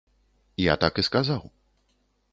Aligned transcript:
Я 0.61 0.73
так 0.85 0.93
і 1.03 1.05
сказаў. 1.11 1.43